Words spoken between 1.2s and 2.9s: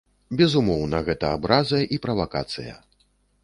абраза і правакацыя.